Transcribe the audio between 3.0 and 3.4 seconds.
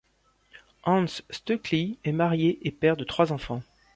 trois